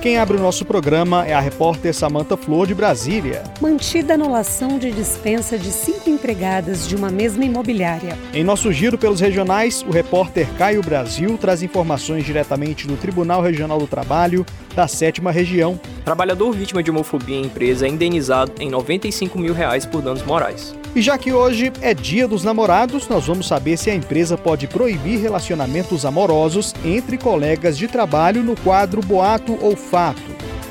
Quem 0.00 0.16
abre 0.16 0.38
o 0.38 0.40
nosso 0.40 0.64
programa 0.64 1.26
é 1.26 1.34
a 1.34 1.40
repórter 1.40 1.92
Samanta 1.92 2.34
Flor, 2.34 2.66
de 2.66 2.74
Brasília. 2.74 3.42
Mantida 3.60 4.14
anulação 4.14 4.78
de 4.78 4.90
dispensa 4.90 5.58
de 5.58 5.70
cinco 5.70 6.08
empregadas 6.08 6.88
de 6.88 6.96
uma 6.96 7.10
mesma 7.10 7.44
imobiliária. 7.44 8.16
Em 8.32 8.42
nosso 8.42 8.72
giro 8.72 8.96
pelos 8.96 9.20
regionais, 9.20 9.84
o 9.86 9.90
repórter 9.90 10.48
Caio 10.56 10.80
Brasil 10.82 11.36
traz 11.36 11.62
informações 11.62 12.24
diretamente 12.24 12.86
do 12.86 12.96
Tribunal 12.96 13.42
Regional 13.42 13.78
do 13.78 13.86
Trabalho 13.86 14.46
da 14.74 14.86
sétima 14.88 15.30
região. 15.30 15.78
Trabalhador 16.04 16.52
vítima 16.52 16.82
de 16.82 16.90
homofobia 16.90 17.36
em 17.36 17.44
empresa 17.44 17.86
é 17.86 17.88
indenizado 17.88 18.52
em 18.58 18.70
95 18.70 19.38
mil 19.38 19.54
reais 19.54 19.86
por 19.86 20.02
danos 20.02 20.22
morais. 20.22 20.74
E 20.94 21.00
já 21.00 21.16
que 21.16 21.32
hoje 21.32 21.72
é 21.80 21.94
dia 21.94 22.26
dos 22.26 22.42
namorados, 22.42 23.08
nós 23.08 23.26
vamos 23.26 23.46
saber 23.46 23.76
se 23.76 23.90
a 23.90 23.94
empresa 23.94 24.36
pode 24.36 24.66
proibir 24.66 25.20
relacionamentos 25.20 26.04
amorosos 26.04 26.74
entre 26.84 27.16
colegas 27.16 27.78
de 27.78 27.86
trabalho 27.86 28.42
no 28.42 28.56
quadro 28.56 29.00
Boato 29.00 29.56
ou 29.60 29.76
Fato. 29.76 30.20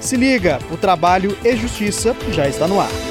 Se 0.01 0.15
liga, 0.15 0.59
o 0.71 0.77
Trabalho 0.77 1.37
e 1.43 1.55
Justiça 1.55 2.15
já 2.31 2.47
está 2.47 2.67
no 2.67 2.79
ar. 2.79 3.08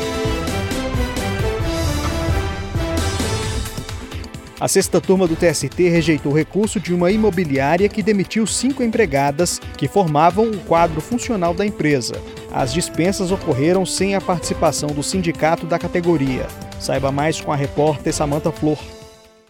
A 4.60 4.66
sexta 4.66 5.00
turma 5.00 5.28
do 5.28 5.36
TST 5.36 5.88
rejeitou 5.88 6.32
o 6.32 6.34
recurso 6.34 6.80
de 6.80 6.92
uma 6.92 7.12
imobiliária 7.12 7.88
que 7.88 8.02
demitiu 8.02 8.44
cinco 8.44 8.82
empregadas 8.82 9.60
que 9.76 9.86
formavam 9.86 10.50
o 10.50 10.58
quadro 10.64 11.00
funcional 11.00 11.54
da 11.54 11.64
empresa. 11.64 12.20
As 12.50 12.72
dispensas 12.72 13.30
ocorreram 13.30 13.86
sem 13.86 14.16
a 14.16 14.20
participação 14.20 14.88
do 14.88 15.00
sindicato 15.00 15.64
da 15.64 15.78
categoria. 15.78 16.48
Saiba 16.80 17.12
mais 17.12 17.40
com 17.40 17.52
a 17.52 17.56
repórter 17.56 18.12
Samanta 18.12 18.50
Flor. 18.50 18.78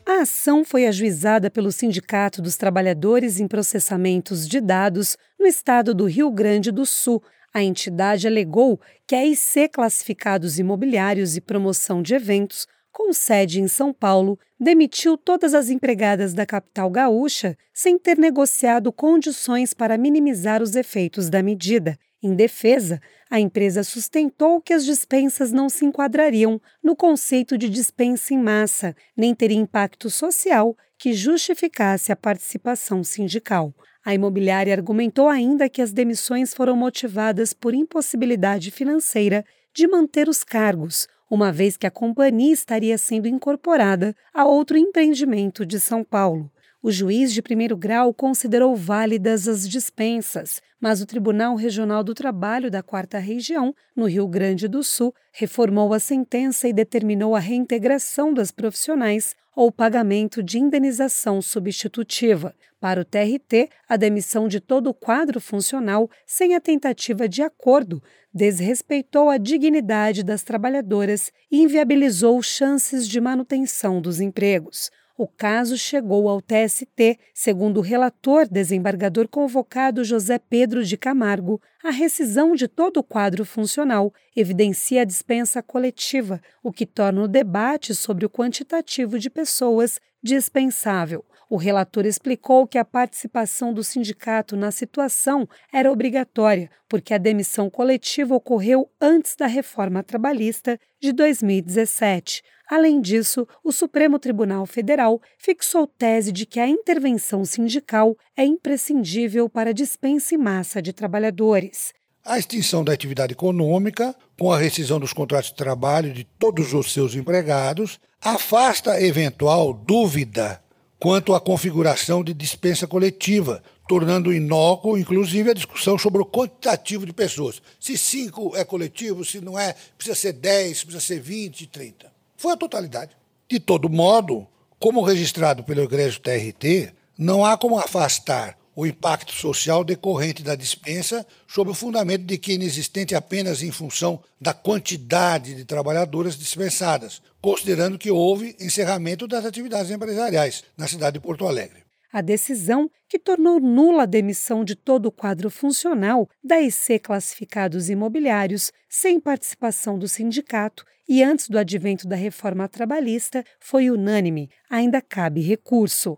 A 0.05 0.20
ação 0.23 0.62
foi 0.62 0.87
ajuizada 0.87 1.50
pelo 1.50 1.72
Sindicato 1.72 2.43
dos 2.43 2.59
Trabalhadores 2.59 3.41
em 3.41 3.48
Processamentos 3.48 4.47
de 4.47 4.61
Dados 4.61 5.17
no 5.41 5.47
estado 5.47 5.95
do 5.95 6.05
Rio 6.05 6.31
Grande 6.31 6.70
do 6.70 6.84
Sul. 6.84 7.22
A 7.55 7.62
entidade 7.62 8.27
alegou 8.27 8.78
que 9.06 9.15
a 9.15 9.25
IC 9.25 9.70
Classificados 9.72 10.59
Imobiliários 10.59 11.34
e 11.34 11.41
Promoção 11.41 12.03
de 12.03 12.15
Eventos 12.15 12.67
com 12.98 13.12
sede 13.12 13.60
em 13.60 13.68
São 13.68 13.92
Paulo, 13.92 14.36
demitiu 14.58 15.16
todas 15.16 15.54
as 15.54 15.70
empregadas 15.70 16.34
da 16.34 16.44
capital 16.44 16.91
gaúcha 16.91 17.56
sem 17.72 17.96
ter 17.96 18.18
negociado 18.18 18.91
condições 18.91 19.72
para 19.72 19.96
minimizar 19.96 20.60
os 20.60 20.74
efeitos 20.74 21.30
da 21.30 21.41
medida. 21.41 21.96
Em 22.20 22.34
defesa, 22.34 23.00
a 23.30 23.38
empresa 23.38 23.84
sustentou 23.84 24.60
que 24.60 24.72
as 24.72 24.84
dispensas 24.84 25.52
não 25.52 25.69
se 25.69 25.84
enquadrariam 25.84 26.60
no 26.82 26.96
conceito 26.96 27.56
de 27.56 27.69
dispensa 27.69 28.34
em 28.34 28.38
massa, 28.38 28.96
nem 29.16 29.32
teria 29.32 29.56
impacto 29.56 30.10
social 30.10 30.76
que 30.98 31.12
justificasse 31.12 32.10
a 32.10 32.16
participação 32.16 33.04
sindical. 33.04 33.72
A 34.04 34.12
imobiliária 34.12 34.74
argumentou 34.74 35.28
ainda 35.28 35.69
que 35.69 35.80
as 35.80 35.92
demissões 35.92 36.52
foram 36.52 36.76
motivadas 36.76 37.52
por 37.52 37.74
impossibilidade 37.74 38.72
financeira 38.72 39.44
de 39.72 39.86
manter 39.86 40.28
os 40.28 40.42
cargos, 40.42 41.06
uma 41.31 41.53
vez 41.53 41.77
que 41.77 41.87
a 41.87 41.91
companhia 41.91 42.53
estaria 42.53 42.97
sendo 42.97 43.29
incorporada 43.29 44.15
a 44.33 44.45
outro 44.45 44.77
empreendimento 44.77 45.67
de 45.67 45.79
São 45.79 46.03
Paulo. 46.03 46.51
O 46.81 46.93
juiz 46.93 47.33
de 47.33 47.43
primeiro 47.43 47.77
grau 47.77 48.15
considerou 48.15 48.77
válidas 48.77 49.48
as 49.48 49.69
dispensas, 49.69 50.62
mas 50.81 51.03
o 51.03 51.07
Tribunal 51.07 51.57
Regional 51.57 52.05
do 52.05 52.15
Trabalho 52.15 52.71
da 52.71 52.84
Quarta 52.84 53.19
Região, 53.19 53.75
no 53.97 54.07
Rio 54.07 54.29
Grande 54.29 54.69
do 54.69 54.84
Sul, 54.84 55.12
reformou 55.33 55.93
a 55.93 55.99
sentença 55.99 56.69
e 56.69 56.72
determinou 56.72 57.34
a 57.34 57.41
reintegração 57.41 58.33
das 58.33 58.53
profissionais 58.53 59.34
ou 59.56 59.72
pagamento 59.72 60.41
de 60.41 60.61
indenização 60.61 61.43
substitutiva. 61.43 62.55
Para 62.78 63.00
o 63.00 63.05
TRT, 63.05 63.69
a 63.88 63.97
demissão 63.97 64.47
de 64.47 64.61
todo 64.61 64.88
o 64.88 64.94
quadro 64.94 65.41
funcional 65.41 66.09
sem 66.25 66.55
a 66.55 66.61
tentativa 66.61 67.28
de 67.28 67.43
acordo 67.43 68.00
desrespeitou 68.33 69.28
a 69.28 69.37
dignidade 69.37 70.22
das 70.22 70.44
trabalhadoras 70.44 71.33
e 71.50 71.61
inviabilizou 71.61 72.41
chances 72.41 73.09
de 73.09 73.21
manutenção 73.21 74.00
dos 74.00 74.21
empregos. 74.21 74.93
O 75.19 75.27
caso 75.27 75.77
chegou 75.77 76.29
ao 76.29 76.41
TST, 76.41 77.19
segundo 77.34 77.79
o 77.79 77.83
relator 77.83 78.47
desembargador 78.47 79.27
convocado 79.27 80.05
José 80.05 80.39
Pedro 80.39 80.84
de 80.84 80.97
Camargo. 80.97 81.61
A 81.83 81.91
rescisão 81.91 82.55
de 82.55 82.69
todo 82.69 82.99
o 82.99 83.03
quadro 83.03 83.45
funcional 83.45 84.15
evidencia 84.37 85.03
a 85.03 85.05
dispensa 85.05 85.61
coletiva, 85.61 86.41
o 86.62 86.73
que 86.73 86.87
torna 86.87 87.23
o 87.23 87.27
debate 87.27 87.97
sobre 87.97 88.25
o 88.27 88.31
quantitativo 88.31 89.19
de 89.19 89.29
pessoas 89.29 89.99
dispensável. 90.23 91.25
O 91.50 91.56
relator 91.56 92.04
explicou 92.04 92.66
que 92.66 92.76
a 92.76 92.84
participação 92.84 93.72
do 93.72 93.82
sindicato 93.82 94.54
na 94.54 94.70
situação 94.70 95.48
era 95.72 95.91
obrigatória, 95.91 96.70
porque 96.86 97.14
a 97.14 97.19
demissão 97.19 97.70
coletiva 97.70 98.34
ocorreu 98.34 98.91
antes 99.00 99.34
da 99.34 99.47
reforma 99.47 100.03
trabalhista 100.03 100.78
de 101.00 101.10
2017. 101.10 102.42
Além 102.69 103.00
disso, 103.00 103.48
o 103.64 103.72
Supremo 103.72 104.19
Tribunal 104.19 104.66
Federal 104.66 105.22
fixou 105.38 105.87
tese 105.87 106.31
de 106.31 106.44
que 106.44 106.60
a 106.60 106.69
intervenção 106.69 107.42
sindical 107.47 108.14
é 108.37 108.44
imprescindível 108.44 109.48
para 109.48 109.70
a 109.70 109.72
dispensa 109.72 110.34
em 110.34 110.38
massa 110.38 110.82
de 110.82 110.92
trabalhadores. 110.92 111.94
A 112.22 112.38
extinção 112.38 112.84
da 112.84 112.92
atividade 112.92 113.32
econômica, 113.32 114.14
com 114.38 114.53
a 114.53 114.58
rescisão 114.58 115.00
dos 115.00 115.14
contratos 115.14 115.48
de 115.48 115.56
trabalho 115.56 116.12
de 116.12 116.25
todos 116.25 116.75
os 116.75 116.92
seus 116.92 117.14
empregados, 117.14 117.98
afasta 118.20 119.00
eventual 119.00 119.72
dúvida 119.72 120.60
quanto 120.98 121.34
à 121.34 121.41
configuração 121.41 122.25
de 122.25 122.34
dispensa 122.34 122.86
coletiva, 122.86 123.62
tornando 123.88 124.32
inócuo, 124.32 124.98
inclusive, 124.98 125.50
a 125.50 125.54
discussão 125.54 125.97
sobre 125.97 126.20
o 126.20 126.26
quantitativo 126.26 127.06
de 127.06 127.12
pessoas. 127.12 127.62
Se 127.78 127.97
cinco 127.97 128.56
é 128.56 128.64
coletivo, 128.64 129.25
se 129.25 129.41
não 129.41 129.58
é, 129.58 129.75
precisa 129.97 130.16
ser 130.16 130.32
dez, 130.32 130.82
precisa 130.82 131.04
ser 131.04 131.20
vinte, 131.20 131.66
trinta. 131.66 132.12
Foi 132.37 132.53
a 132.53 132.56
totalidade. 132.56 133.16
De 133.48 133.58
todo 133.58 133.88
modo, 133.88 134.47
como 134.78 135.03
registrado 135.03 135.64
pelo 135.64 135.82
egresso 135.82 136.20
TRT, 136.20 136.92
não 137.16 137.44
há 137.44 137.56
como 137.56 137.78
afastar 137.78 138.58
o 138.78 138.87
impacto 138.87 139.33
social 139.33 139.83
decorrente 139.83 140.41
da 140.41 140.55
dispensa 140.55 141.27
sob 141.49 141.69
o 141.72 141.75
fundamento 141.75 142.22
de 142.22 142.39
que 142.39 142.53
inexistente 142.53 143.12
apenas 143.12 143.61
em 143.61 143.72
função 143.72 144.22
da 144.41 144.55
quantidade 144.55 145.53
de 145.56 145.65
trabalhadoras 145.65 146.39
dispensadas, 146.39 147.21
considerando 147.43 147.99
que 147.99 148.09
houve 148.09 148.55
encerramento 148.61 149.27
das 149.27 149.44
atividades 149.44 149.91
empresariais 149.91 150.62
na 150.77 150.87
cidade 150.87 151.15
de 151.15 151.21
Porto 151.21 151.44
Alegre. 151.44 151.83
A 152.12 152.21
decisão, 152.21 152.88
que 153.09 153.19
tornou 153.19 153.59
nula 153.59 154.05
a 154.05 154.06
demissão 154.06 154.65
de 154.65 154.77
todo 154.77 155.06
o 155.06 155.12
quadro 155.12 155.50
funcional 155.50 156.28
da 156.41 156.61
IC 156.61 157.00
Classificados 157.00 157.91
Imobiliários, 157.91 158.71
sem 158.88 159.19
participação 159.19 159.99
do 159.99 160.06
sindicato 160.06 160.84
e 161.09 161.21
antes 161.21 161.49
do 161.49 161.59
advento 161.59 162.06
da 162.06 162.15
reforma 162.15 162.69
trabalhista, 162.69 163.44
foi 163.59 163.91
unânime. 163.91 164.49
Ainda 164.71 165.03
cabe 165.03 165.41
recurso. 165.41 166.17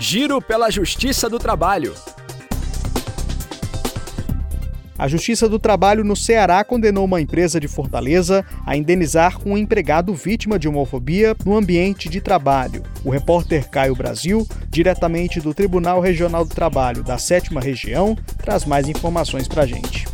Giro 0.00 0.40
pela 0.40 0.70
Justiça 0.70 1.28
do 1.28 1.40
Trabalho. 1.40 1.92
A 4.96 5.08
Justiça 5.08 5.48
do 5.48 5.58
Trabalho 5.58 6.04
no 6.04 6.14
Ceará 6.14 6.62
condenou 6.62 7.04
uma 7.04 7.20
empresa 7.20 7.58
de 7.58 7.66
Fortaleza 7.66 8.44
a 8.64 8.76
indenizar 8.76 9.38
um 9.44 9.58
empregado 9.58 10.14
vítima 10.14 10.58
de 10.58 10.68
homofobia 10.68 11.36
no 11.44 11.56
ambiente 11.56 12.08
de 12.08 12.20
trabalho. 12.20 12.82
O 13.04 13.10
repórter 13.10 13.68
Caio 13.68 13.94
Brasil, 13.94 14.46
diretamente 14.70 15.40
do 15.40 15.52
Tribunal 15.52 16.00
Regional 16.00 16.44
do 16.44 16.54
Trabalho 16.54 17.02
da 17.02 17.18
Sétima 17.18 17.60
Região, 17.60 18.16
traz 18.38 18.64
mais 18.64 18.88
informações 18.88 19.46
para 19.46 19.66
gente. 19.66 20.07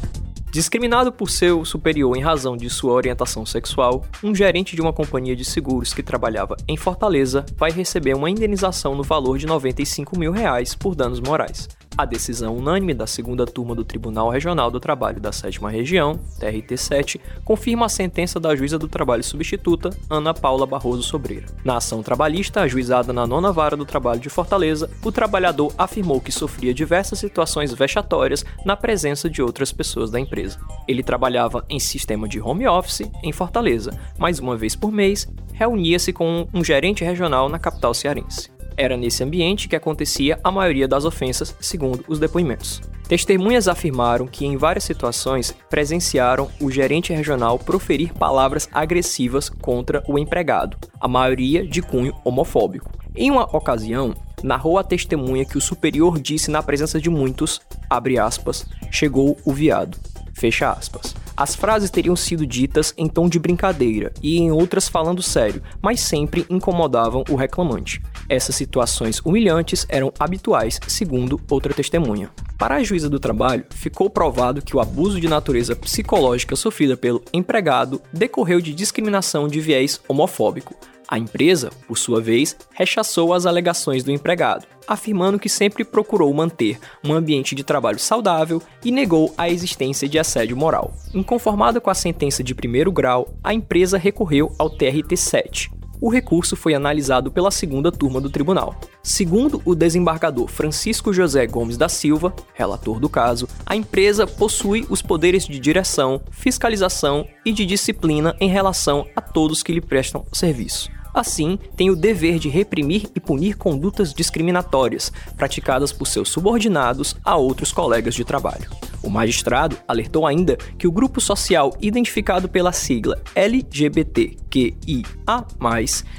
Discriminado 0.54 1.10
por 1.10 1.30
seu 1.30 1.64
superior 1.64 2.16
em 2.16 2.20
razão 2.20 2.56
de 2.56 2.70
sua 2.70 2.92
orientação 2.92 3.44
sexual, 3.44 4.04
um 4.22 4.32
gerente 4.32 4.76
de 4.76 4.80
uma 4.80 4.92
companhia 4.92 5.34
de 5.34 5.44
seguros 5.44 5.92
que 5.92 6.00
trabalhava 6.00 6.56
em 6.68 6.76
Fortaleza 6.76 7.44
vai 7.56 7.72
receber 7.72 8.14
uma 8.14 8.30
indenização 8.30 8.94
no 8.94 9.02
valor 9.02 9.36
de 9.36 9.46
95 9.46 10.16
mil 10.16 10.30
reais 10.30 10.72
por 10.72 10.94
danos 10.94 11.18
morais. 11.18 11.68
A 11.96 12.04
decisão 12.04 12.56
unânime 12.56 12.92
da 12.92 13.06
segunda 13.06 13.46
turma 13.46 13.72
do 13.72 13.84
Tribunal 13.84 14.28
Regional 14.28 14.68
do 14.68 14.80
Trabalho 14.80 15.20
da 15.20 15.30
Sétima 15.30 15.70
Região, 15.70 16.18
TRT7, 16.40 17.20
confirma 17.44 17.86
a 17.86 17.88
sentença 17.88 18.40
da 18.40 18.54
juíza 18.56 18.76
do 18.76 18.88
trabalho 18.88 19.22
substituta, 19.22 19.90
Ana 20.10 20.34
Paula 20.34 20.66
Barroso 20.66 21.04
Sobreira. 21.04 21.46
Na 21.64 21.76
ação 21.76 22.02
trabalhista, 22.02 22.62
ajuizada 22.62 23.12
na 23.12 23.28
nona 23.28 23.52
vara 23.52 23.76
do 23.76 23.84
trabalho 23.84 24.18
de 24.18 24.28
Fortaleza, 24.28 24.90
o 25.04 25.12
trabalhador 25.12 25.72
afirmou 25.78 26.20
que 26.20 26.32
sofria 26.32 26.74
diversas 26.74 27.20
situações 27.20 27.72
vexatórias 27.72 28.44
na 28.64 28.76
presença 28.76 29.30
de 29.30 29.40
outras 29.40 29.70
pessoas 29.70 30.10
da 30.10 30.18
empresa. 30.18 30.58
Ele 30.88 31.02
trabalhava 31.02 31.64
em 31.70 31.78
sistema 31.78 32.26
de 32.26 32.40
home 32.40 32.66
office 32.66 33.08
em 33.22 33.32
Fortaleza, 33.32 33.96
mas 34.18 34.40
uma 34.40 34.56
vez 34.56 34.74
por 34.74 34.90
mês 34.90 35.28
reunia-se 35.52 36.12
com 36.12 36.48
um 36.52 36.64
gerente 36.64 37.04
regional 37.04 37.48
na 37.48 37.60
capital 37.60 37.94
cearense. 37.94 38.53
Era 38.76 38.96
nesse 38.96 39.22
ambiente 39.22 39.68
que 39.68 39.76
acontecia 39.76 40.38
a 40.42 40.50
maioria 40.50 40.88
das 40.88 41.04
ofensas, 41.04 41.54
segundo 41.60 42.04
os 42.08 42.18
depoimentos. 42.18 42.80
Testemunhas 43.08 43.68
afirmaram 43.68 44.26
que, 44.26 44.46
em 44.46 44.56
várias 44.56 44.84
situações, 44.84 45.54
presenciaram 45.68 46.48
o 46.60 46.70
gerente 46.70 47.12
regional 47.12 47.58
proferir 47.58 48.12
palavras 48.14 48.68
agressivas 48.72 49.48
contra 49.48 50.02
o 50.08 50.18
empregado, 50.18 50.76
a 51.00 51.06
maioria 51.06 51.66
de 51.66 51.82
cunho 51.82 52.14
homofóbico. 52.24 52.90
Em 53.14 53.30
uma 53.30 53.44
ocasião, 53.56 54.14
narrou 54.42 54.78
a 54.78 54.82
testemunha 54.82 55.44
que 55.44 55.58
o 55.58 55.60
superior 55.60 56.18
disse 56.18 56.50
na 56.50 56.62
presença 56.62 57.00
de 57.00 57.10
muitos, 57.10 57.60
abre 57.88 58.18
aspas, 58.18 58.66
chegou 58.90 59.36
o 59.44 59.52
viado, 59.52 59.98
fecha 60.32 60.70
aspas. 60.70 61.14
As 61.36 61.56
frases 61.56 61.90
teriam 61.90 62.14
sido 62.14 62.46
ditas 62.46 62.94
em 62.96 63.08
tom 63.08 63.28
de 63.28 63.40
brincadeira 63.40 64.12
e 64.22 64.38
em 64.38 64.52
outras 64.52 64.88
falando 64.88 65.20
sério, 65.20 65.60
mas 65.82 66.00
sempre 66.00 66.46
incomodavam 66.48 67.24
o 67.28 67.34
reclamante. 67.34 68.00
Essas 68.28 68.54
situações 68.54 69.20
humilhantes 69.24 69.84
eram 69.88 70.12
habituais, 70.18 70.78
segundo 70.86 71.40
outra 71.50 71.74
testemunha. 71.74 72.30
Para 72.56 72.76
a 72.76 72.82
juíza 72.84 73.10
do 73.10 73.18
trabalho, 73.18 73.64
ficou 73.70 74.08
provado 74.08 74.62
que 74.62 74.76
o 74.76 74.80
abuso 74.80 75.20
de 75.20 75.28
natureza 75.28 75.74
psicológica 75.74 76.54
sofrido 76.54 76.96
pelo 76.96 77.22
empregado 77.32 78.00
decorreu 78.12 78.60
de 78.60 78.72
discriminação 78.72 79.48
de 79.48 79.60
viés 79.60 80.00
homofóbico, 80.06 80.76
a 81.14 81.18
empresa, 81.18 81.70
por 81.86 81.96
sua 81.96 82.20
vez, 82.20 82.56
rechaçou 82.72 83.32
as 83.32 83.46
alegações 83.46 84.02
do 84.02 84.10
empregado, 84.10 84.66
afirmando 84.88 85.38
que 85.38 85.48
sempre 85.48 85.84
procurou 85.84 86.34
manter 86.34 86.76
um 87.04 87.12
ambiente 87.12 87.54
de 87.54 87.62
trabalho 87.62 88.00
saudável 88.00 88.60
e 88.84 88.90
negou 88.90 89.32
a 89.38 89.48
existência 89.48 90.08
de 90.08 90.18
assédio 90.18 90.56
moral. 90.56 90.92
Inconformada 91.14 91.80
com 91.80 91.88
a 91.88 91.94
sentença 91.94 92.42
de 92.42 92.52
primeiro 92.52 92.90
grau, 92.90 93.32
a 93.44 93.54
empresa 93.54 93.96
recorreu 93.96 94.52
ao 94.58 94.68
TRT-7, 94.68 95.70
o 96.04 96.10
recurso 96.10 96.54
foi 96.54 96.74
analisado 96.74 97.30
pela 97.30 97.50
segunda 97.50 97.90
turma 97.90 98.20
do 98.20 98.28
tribunal. 98.28 98.78
Segundo 99.02 99.62
o 99.64 99.74
desembargador 99.74 100.48
Francisco 100.48 101.14
José 101.14 101.46
Gomes 101.46 101.78
da 101.78 101.88
Silva, 101.88 102.34
relator 102.52 103.00
do 103.00 103.08
caso, 103.08 103.48
a 103.64 103.74
empresa 103.74 104.26
possui 104.26 104.84
os 104.90 105.00
poderes 105.00 105.46
de 105.46 105.58
direção, 105.58 106.20
fiscalização 106.30 107.26
e 107.42 107.52
de 107.52 107.64
disciplina 107.64 108.36
em 108.38 108.50
relação 108.50 109.06
a 109.16 109.22
todos 109.22 109.62
que 109.62 109.72
lhe 109.72 109.80
prestam 109.80 110.26
serviço. 110.30 110.93
Assim, 111.14 111.60
tem 111.76 111.90
o 111.90 111.96
dever 111.96 112.40
de 112.40 112.48
reprimir 112.48 113.08
e 113.14 113.20
punir 113.20 113.56
condutas 113.56 114.12
discriminatórias 114.12 115.12
praticadas 115.36 115.92
por 115.92 116.08
seus 116.08 116.28
subordinados 116.28 117.14
a 117.24 117.36
outros 117.36 117.70
colegas 117.70 118.16
de 118.16 118.24
trabalho. 118.24 118.68
O 119.00 119.08
magistrado 119.08 119.76
alertou 119.86 120.26
ainda 120.26 120.56
que 120.76 120.88
o 120.88 120.92
grupo 120.92 121.20
social 121.20 121.72
identificado 121.80 122.48
pela 122.48 122.72
sigla 122.72 123.22
LGBTQIA, 123.34 125.04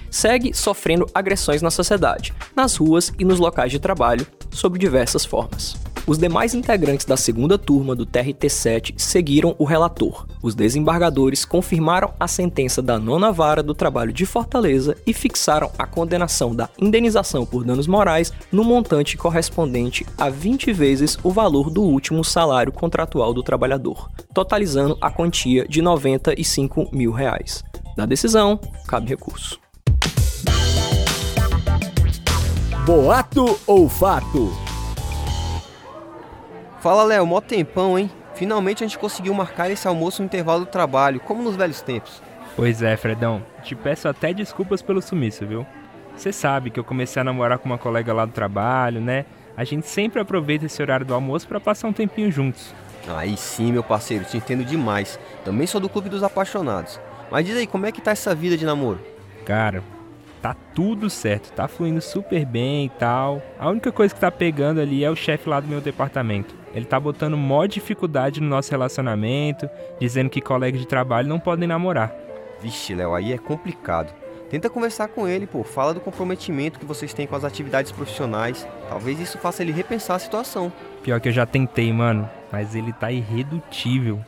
segue 0.10 0.54
sofrendo 0.54 1.06
agressões 1.14 1.62
na 1.62 1.72
sociedade, 1.72 2.34
nas 2.56 2.78
ruas 2.78 3.12
e 3.20 3.26
nos 3.26 3.40
locais 3.40 3.72
de 3.72 3.80
trabalho, 3.80 4.26
sob 4.50 4.80
diversas 4.80 5.26
formas. 5.26 5.76
Os 6.07 6.19
demais 6.19 6.54
integrantes 6.54 7.04
da 7.04 7.18
segunda 7.18 7.57
turma 7.57 7.96
do 7.96 8.06
TRT-7 8.06 8.94
seguiram 8.96 9.56
o 9.57 9.63
relator. 9.63 10.28
Os 10.40 10.54
desembargadores 10.54 11.44
confirmaram 11.44 12.13
a 12.19 12.28
sentença 12.28 12.80
da 12.80 13.00
nona 13.00 13.31
vara 13.31 13.63
do 13.63 13.74
trabalho 13.74 14.13
de 14.13 14.24
Fortaleza 14.24 14.96
e 15.07 15.13
fixaram 15.13 15.72
a 15.80 15.88
condenação 15.88 16.56
da 16.56 16.69
indenização 16.80 17.44
por 17.44 17.63
danos 17.63 17.88
morais 17.88 18.31
no 18.52 18.63
montante 18.63 19.18
correspondente 19.18 20.06
a 20.16 20.30
20 20.30 20.72
vezes 20.74 21.18
o 21.24 21.31
valor 21.31 21.72
do 21.72 21.81
último 21.81 22.24
salário 22.24 22.72
contratual 22.72 23.34
do 23.34 23.42
trabalhador, 23.42 24.12
totalizando 24.31 24.96
a 25.01 25.10
quantia 25.10 25.68
de 25.68 25.81
95 25.81 26.90
mil 26.92 27.12
reais. 27.12 27.63
Da 27.98 28.06
decisão, 28.06 28.60
cabe 28.88 29.10
recurso. 29.10 29.60
Boato 32.86 33.60
ou 33.66 33.90
fato? 33.90 34.65
Fala, 36.86 37.04
Léo, 37.04 37.26
mó 37.26 37.42
tempão, 37.42 37.98
hein? 37.98 38.12
Finalmente 38.36 38.84
a 38.84 38.88
gente 38.88 39.00
conseguiu 39.00 39.34
marcar 39.34 39.72
esse 39.72 39.88
almoço 39.88 40.22
no 40.22 40.28
intervalo 40.28 40.66
do 40.66 40.66
trabalho, 40.68 41.20
como 41.20 41.42
nos 41.42 41.56
velhos 41.56 41.82
tempos. 41.82 42.22
Pois 42.56 42.84
é, 42.84 42.96
Fredão. 42.96 43.42
Te 43.64 43.74
peço 43.74 44.08
até 44.08 44.32
desculpas 44.32 44.84
pelo 44.84 45.02
sumiço, 45.02 45.48
viu? 45.48 45.66
Você 46.16 46.32
sabe 46.32 46.70
que 46.70 46.80
eu 46.80 46.84
comecei 46.84 47.20
a 47.20 47.24
namorar 47.24 47.58
com 47.58 47.66
uma 47.68 47.80
colega 47.80 48.14
lá 48.14 48.24
do 48.24 48.34
trabalho, 48.34 49.02
né? 49.02 49.26
A 49.58 49.64
gente 49.64 49.88
sempre 49.88 50.22
aproveita 50.22 50.68
esse 50.68 50.80
horário 50.80 51.04
do 51.04 51.16
almoço 51.16 51.48
para 51.48 51.60
passar 51.60 51.88
um 51.88 51.92
tempinho 51.92 52.32
juntos. 52.32 52.72
Aí 53.08 53.36
sim, 53.36 53.72
meu 53.72 53.84
parceiro, 53.84 54.24
te 54.24 54.38
entendo 54.38 54.64
demais. 54.64 55.20
Também 55.44 55.66
sou 55.66 55.82
do 55.82 55.90
clube 55.90 56.08
dos 56.08 56.22
apaixonados. 56.22 57.00
Mas 57.32 57.48
diz 57.48 57.58
aí, 57.58 57.66
como 57.66 57.88
é 57.88 57.92
que 57.92 58.00
tá 58.00 58.12
essa 58.12 58.36
vida 58.36 58.56
de 58.56 58.64
namoro? 58.64 59.00
Cara, 59.44 59.82
tá 60.46 60.56
tudo 60.76 61.10
certo, 61.10 61.52
tá 61.54 61.68
fluindo 61.68 62.00
super 62.00 62.46
bem 62.46 62.86
e 62.86 62.90
tal. 62.90 63.42
A 63.58 63.68
única 63.68 63.92
coisa 63.92 64.14
que 64.14 64.22
tá 64.22 64.30
pegando 64.30 64.80
ali 64.80 65.04
é 65.04 65.10
o 65.10 65.16
chefe 65.16 65.50
lá 65.50 65.60
do 65.60 65.68
meu 65.68 65.82
departamento. 65.82 66.54
Ele 66.72 66.86
tá 66.86 67.00
botando 67.00 67.36
mó 67.36 67.66
dificuldade 67.66 68.40
no 68.40 68.48
nosso 68.48 68.70
relacionamento, 68.70 69.68
dizendo 70.00 70.30
que 70.30 70.40
colegas 70.40 70.80
de 70.80 70.86
trabalho 70.86 71.28
não 71.28 71.40
podem 71.40 71.68
namorar. 71.68 72.14
Vixe, 72.62 72.94
Léo, 72.94 73.16
aí 73.16 73.34
é 73.34 73.40
complicado. 73.40 74.14
Tenta 74.48 74.70
conversar 74.70 75.08
com 75.08 75.28
ele, 75.28 75.48
pô. 75.48 75.64
Fala 75.64 75.96
do 75.96 76.00
comprometimento 76.00 76.78
que 76.78 76.86
vocês 76.86 77.12
têm 77.12 77.26
com 77.26 77.36
as 77.36 77.44
atividades 77.44 77.92
profissionais. 77.92 78.68
Talvez 78.88 79.20
isso 79.20 79.40
faça 79.40 79.64
ele 79.64 79.72
repensar 79.72 80.16
a 80.16 80.20
situação. 80.20 80.72
Pior 81.02 81.20
que 81.20 81.30
eu 81.30 81.34
já 81.34 81.48
tentei, 81.48 81.92
mano, 81.92 82.30
mas 82.52 82.76
ele 82.76 82.94
tá 82.94 83.12
irredutível. 83.12 84.20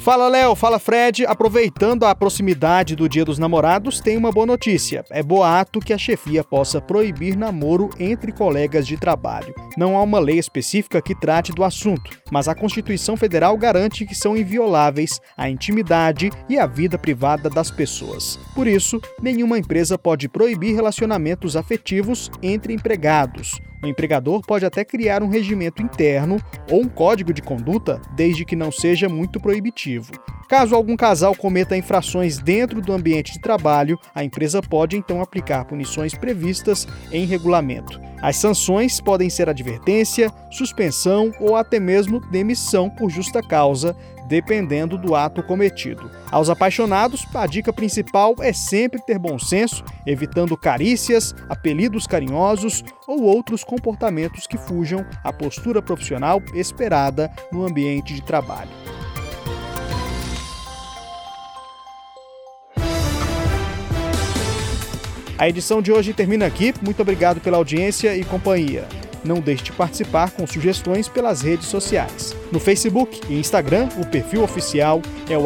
Fala 0.00 0.28
Léo, 0.28 0.54
fala 0.54 0.78
Fred. 0.78 1.26
Aproveitando 1.26 2.06
a 2.06 2.14
proximidade 2.14 2.96
do 2.96 3.06
Dia 3.06 3.22
dos 3.22 3.38
Namorados, 3.38 4.00
tem 4.00 4.16
uma 4.16 4.32
boa 4.32 4.46
notícia. 4.46 5.04
É 5.10 5.22
boato 5.22 5.78
que 5.78 5.92
a 5.92 5.98
chefia 5.98 6.42
possa 6.42 6.80
proibir 6.80 7.36
namoro 7.36 7.90
entre 7.98 8.32
colegas 8.32 8.86
de 8.86 8.96
trabalho. 8.96 9.54
Não 9.76 9.98
há 9.98 10.02
uma 10.02 10.18
lei 10.18 10.38
específica 10.38 11.02
que 11.02 11.14
trate 11.14 11.52
do 11.52 11.62
assunto, 11.62 12.10
mas 12.32 12.48
a 12.48 12.54
Constituição 12.54 13.14
Federal 13.14 13.58
garante 13.58 14.06
que 14.06 14.14
são 14.14 14.34
invioláveis 14.34 15.20
a 15.36 15.50
intimidade 15.50 16.30
e 16.48 16.58
a 16.58 16.66
vida 16.66 16.96
privada 16.96 17.50
das 17.50 17.70
pessoas. 17.70 18.38
Por 18.54 18.66
isso, 18.66 19.02
nenhuma 19.20 19.58
empresa 19.58 19.98
pode 19.98 20.30
proibir 20.30 20.74
relacionamentos 20.74 21.56
afetivos 21.56 22.30
entre 22.42 22.72
empregados. 22.72 23.60
O 23.82 23.86
empregador 23.86 24.42
pode 24.42 24.66
até 24.66 24.84
criar 24.84 25.22
um 25.22 25.28
regimento 25.28 25.82
interno 25.82 26.38
ou 26.70 26.82
um 26.82 26.88
código 26.88 27.32
de 27.32 27.40
conduta, 27.40 28.00
desde 28.14 28.44
que 28.44 28.54
não 28.54 28.70
seja 28.70 29.08
muito 29.08 29.40
proibitivo. 29.40 30.12
Caso 30.50 30.74
algum 30.74 30.96
casal 30.96 31.34
cometa 31.34 31.76
infrações 31.76 32.38
dentro 32.38 32.82
do 32.82 32.92
ambiente 32.92 33.32
de 33.32 33.40
trabalho, 33.40 33.96
a 34.12 34.24
empresa 34.24 34.60
pode 34.60 34.96
então 34.96 35.22
aplicar 35.22 35.64
punições 35.64 36.12
previstas 36.12 36.88
em 37.12 37.24
regulamento. 37.24 38.00
As 38.20 38.36
sanções 38.36 39.00
podem 39.00 39.30
ser 39.30 39.48
advertência, 39.48 40.30
suspensão 40.50 41.32
ou 41.40 41.56
até 41.56 41.80
mesmo 41.80 42.20
demissão 42.30 42.90
por 42.90 43.08
justa 43.08 43.40
causa, 43.40 43.96
dependendo 44.30 44.96
do 44.96 45.16
ato 45.16 45.42
cometido. 45.42 46.08
Aos 46.30 46.48
apaixonados, 46.48 47.26
a 47.34 47.46
dica 47.48 47.72
principal 47.72 48.36
é 48.40 48.52
sempre 48.52 49.02
ter 49.02 49.18
bom 49.18 49.36
senso, 49.40 49.84
evitando 50.06 50.56
carícias, 50.56 51.34
apelidos 51.48 52.06
carinhosos 52.06 52.84
ou 53.08 53.24
outros 53.24 53.64
comportamentos 53.64 54.46
que 54.46 54.56
fujam 54.56 55.04
à 55.24 55.32
postura 55.32 55.82
profissional 55.82 56.40
esperada 56.54 57.28
no 57.50 57.66
ambiente 57.66 58.14
de 58.14 58.22
trabalho. 58.22 58.70
A 65.36 65.48
edição 65.48 65.82
de 65.82 65.90
hoje 65.90 66.12
termina 66.12 66.46
aqui. 66.46 66.72
Muito 66.82 67.00
obrigado 67.00 67.40
pela 67.40 67.56
audiência 67.56 68.14
e 68.14 68.22
companhia. 68.22 68.86
Não 69.24 69.40
deixe 69.40 69.64
de 69.64 69.72
participar 69.72 70.30
com 70.30 70.46
sugestões 70.46 71.08
pelas 71.08 71.42
redes 71.42 71.66
sociais. 71.66 72.34
No 72.50 72.58
Facebook 72.58 73.20
e 73.28 73.38
Instagram, 73.38 73.88
o 73.98 74.06
perfil 74.06 74.42
oficial 74.42 75.02
é 75.28 75.36
o 75.36 75.44